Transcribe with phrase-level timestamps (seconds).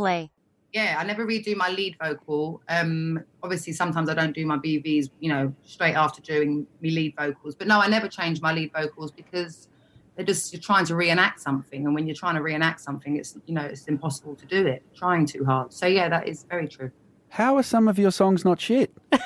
[0.00, 0.30] play.
[0.72, 2.62] Yeah, I never redo my lead vocal.
[2.68, 7.14] Um, obviously, sometimes I don't do my BVs, you know, straight after doing me lead
[7.18, 7.54] vocals.
[7.54, 9.68] But no, I never change my lead vocals because
[10.14, 13.36] they're just you're trying to reenact something, and when you're trying to reenact something, it's
[13.46, 14.82] you know it's impossible to do it.
[14.96, 15.72] Trying too hard.
[15.72, 16.90] So yeah, that is very true.
[17.28, 18.90] How are some of your songs not shit?
[19.12, 19.18] Um,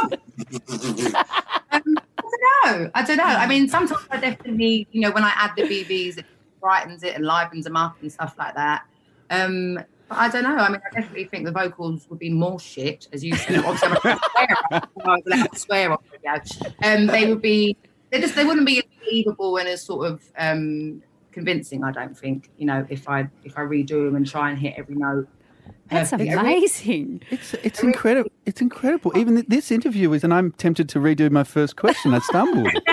[1.70, 2.90] I don't know.
[2.94, 3.24] I don't know.
[3.24, 6.26] I mean, sometimes I definitely, you know, when I add the BVs, it
[6.60, 8.84] brightens it and livens them up and stuff like that.
[9.30, 9.78] Um,
[10.10, 10.56] but I don't know.
[10.56, 13.64] I mean, I definitely think the vocals would be more shit, as you said.
[13.64, 14.82] Obviously, I'm a swear.
[15.06, 16.42] I'm allowed to swear on video.
[16.82, 17.76] Um, they would be.
[18.10, 18.34] They just.
[18.34, 21.00] They wouldn't be as believable and as sort of um,
[21.30, 21.84] convincing.
[21.84, 22.50] I don't think.
[22.58, 25.28] You know, if I if I redo them and try and hit every note.
[25.88, 26.34] That's perfectly.
[26.34, 27.22] amazing.
[27.30, 28.32] It's it's incredible.
[28.46, 29.12] It's incredible.
[29.16, 32.14] Even this interview is, and I'm tempted to redo my first question.
[32.14, 32.68] I stumbled.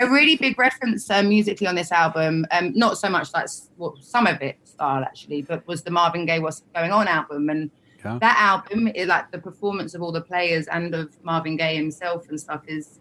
[0.00, 2.46] a really big reference uh, musically on this album.
[2.50, 5.90] Um, not so much like s- well, some of it style actually, but was the
[5.90, 7.70] Marvin Gaye "What's Going On" album, and
[8.04, 8.18] Yeah.
[8.20, 12.28] that album, is like the performance of all the players and of Marvin Gaye himself
[12.28, 12.98] and stuff is.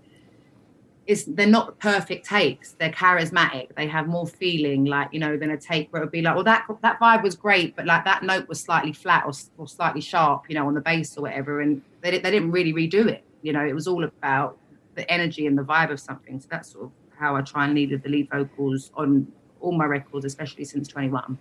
[1.08, 2.72] Is they're not perfect takes.
[2.72, 3.75] They're charismatic.
[3.75, 6.33] They have more feeling, like you know, than a take where it would be like,
[6.33, 9.67] well, that that vibe was great, but like that note was slightly flat or, or
[9.67, 13.08] slightly sharp, you know, on the bass or whatever, and they they didn't really redo
[13.08, 13.23] it.
[13.44, 14.58] You know, it was all about
[14.96, 16.40] the energy and the vibe of something.
[16.40, 19.28] So that's sort of how I try and lead with the lead vocals on
[19.60, 21.38] all my records, especially since 21.